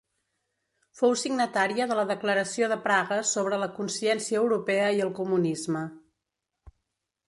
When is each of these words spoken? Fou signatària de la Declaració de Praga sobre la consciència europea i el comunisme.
Fou 1.01 1.11
signatària 1.23 1.87
de 1.91 1.99
la 2.01 2.07
Declaració 2.13 2.71
de 2.73 2.79
Praga 2.87 3.21
sobre 3.35 3.63
la 3.67 3.71
consciència 3.79 4.43
europea 4.45 4.93
i 5.01 5.09
el 5.09 5.17
comunisme. 5.23 5.89